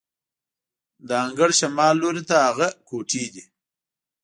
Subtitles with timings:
[1.07, 3.43] د انګړ شمال لوري ته هغه کوټې دي.